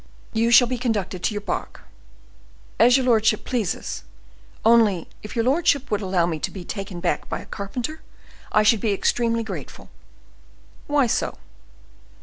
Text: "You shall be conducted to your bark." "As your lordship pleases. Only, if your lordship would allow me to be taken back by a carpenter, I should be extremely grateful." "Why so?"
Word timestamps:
"You 0.33 0.49
shall 0.49 0.67
be 0.67 0.79
conducted 0.79 1.21
to 1.21 1.33
your 1.35 1.41
bark." 1.41 1.83
"As 2.79 2.97
your 2.97 3.05
lordship 3.05 3.45
pleases. 3.45 4.03
Only, 4.65 5.07
if 5.21 5.35
your 5.35 5.45
lordship 5.45 5.91
would 5.91 6.01
allow 6.01 6.25
me 6.25 6.39
to 6.39 6.49
be 6.49 6.65
taken 6.65 6.99
back 7.01 7.29
by 7.29 7.37
a 7.39 7.45
carpenter, 7.45 8.01
I 8.51 8.63
should 8.63 8.81
be 8.81 8.93
extremely 8.93 9.43
grateful." 9.43 9.91
"Why 10.87 11.05
so?" 11.05 11.37